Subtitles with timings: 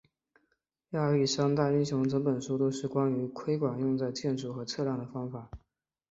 [0.93, 5.51] 亚历山大英雄整本书都是关于窥管用在建筑和测量的方法。